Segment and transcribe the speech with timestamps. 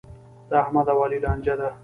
[0.49, 1.69] د احمد او علي لانجه ده.